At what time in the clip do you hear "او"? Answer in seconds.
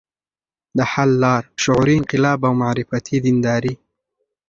2.47-2.53